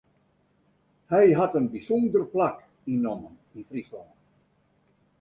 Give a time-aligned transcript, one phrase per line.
[1.11, 2.57] Hy hat in bysûnder plak
[2.91, 4.09] ynnommen yn Fryslân.